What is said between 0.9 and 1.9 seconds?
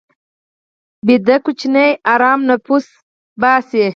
ویده ماشوم